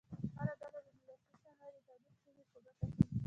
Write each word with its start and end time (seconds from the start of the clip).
هره 0.39 0.53
ډله 0.61 0.79
دې 0.85 0.91
د 0.99 1.07
لاسي 1.07 1.27
صنایعو 1.43 1.69
د 1.73 1.77
تولید 1.91 2.17
سیمې 2.23 2.43
په 2.51 2.59
ګوته 2.65 2.71
کړي. 2.95 3.05